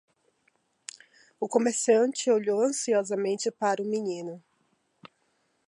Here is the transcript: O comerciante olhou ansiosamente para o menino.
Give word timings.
O 1.39 1.47
comerciante 1.47 2.31
olhou 2.31 2.59
ansiosamente 2.63 3.51
para 3.51 3.83
o 3.83 3.87
menino. 3.87 4.43